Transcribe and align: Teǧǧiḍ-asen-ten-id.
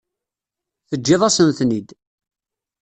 Teǧǧiḍ-asen-ten-id. 0.89 1.89